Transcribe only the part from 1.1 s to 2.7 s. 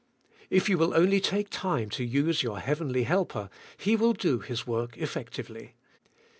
take time to use 3"our